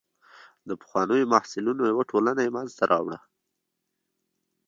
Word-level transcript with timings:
او 0.59 0.63
د 0.69 0.71
پخوانیو 0.81 1.31
محصلینو 1.33 1.83
یوه 1.91 2.03
ټولنه 2.11 2.41
یې 2.45 2.53
منځته 2.57 2.83
راوړه. 2.91 3.19